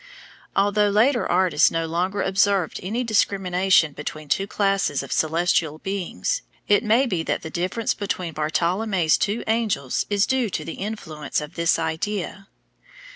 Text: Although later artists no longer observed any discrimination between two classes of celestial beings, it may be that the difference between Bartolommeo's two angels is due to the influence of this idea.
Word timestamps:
Although 0.55 0.89
later 0.89 1.27
artists 1.31 1.69
no 1.69 1.85
longer 1.85 2.23
observed 2.23 2.79
any 2.81 3.03
discrimination 3.03 3.93
between 3.93 4.29
two 4.29 4.47
classes 4.47 5.03
of 5.03 5.11
celestial 5.11 5.77
beings, 5.77 6.41
it 6.67 6.83
may 6.83 7.05
be 7.05 7.21
that 7.21 7.43
the 7.43 7.51
difference 7.51 7.93
between 7.93 8.33
Bartolommeo's 8.33 9.15
two 9.15 9.43
angels 9.45 10.07
is 10.09 10.25
due 10.25 10.49
to 10.49 10.65
the 10.65 10.73
influence 10.81 11.39
of 11.39 11.53
this 11.53 11.77
idea. 11.77 12.47